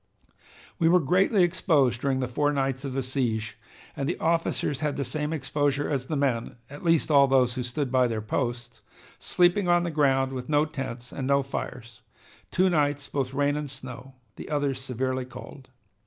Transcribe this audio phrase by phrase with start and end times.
[0.79, 3.59] "We were greatly exposed during the four nights of the siege,
[3.95, 7.61] and the officers had the same exposure as the men, at least all those who
[7.61, 8.81] stood by their posts,
[9.19, 12.01] sleeping on the ground with no tents and no fires,
[12.49, 15.69] two nights both rain and snow, the others severely cold.